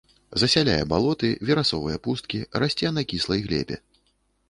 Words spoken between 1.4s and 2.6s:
верасовыя пусткі,